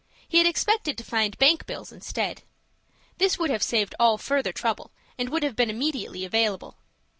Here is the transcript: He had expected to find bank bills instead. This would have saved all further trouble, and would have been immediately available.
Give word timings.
He 0.27 0.39
had 0.39 0.47
expected 0.47 0.97
to 0.97 1.03
find 1.03 1.37
bank 1.37 1.67
bills 1.67 1.91
instead. 1.91 2.41
This 3.19 3.37
would 3.37 3.51
have 3.51 3.61
saved 3.61 3.93
all 3.99 4.17
further 4.17 4.51
trouble, 4.51 4.89
and 5.15 5.29
would 5.29 5.43
have 5.43 5.55
been 5.55 5.69
immediately 5.69 6.25
available. 6.25 6.77